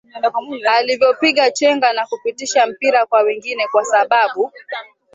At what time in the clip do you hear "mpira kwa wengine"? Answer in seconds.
2.67-3.67